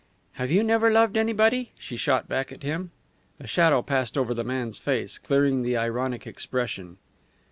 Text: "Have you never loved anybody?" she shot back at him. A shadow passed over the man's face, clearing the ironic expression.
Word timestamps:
"Have 0.31 0.49
you 0.49 0.63
never 0.63 0.89
loved 0.89 1.15
anybody?" 1.15 1.73
she 1.77 1.95
shot 1.95 2.27
back 2.27 2.51
at 2.51 2.63
him. 2.63 2.89
A 3.39 3.45
shadow 3.45 3.83
passed 3.83 4.17
over 4.17 4.33
the 4.33 4.43
man's 4.43 4.79
face, 4.79 5.19
clearing 5.19 5.61
the 5.61 5.77
ironic 5.77 6.25
expression. 6.25 6.97